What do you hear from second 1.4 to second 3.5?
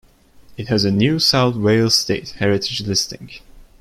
Wales State Heritage listing.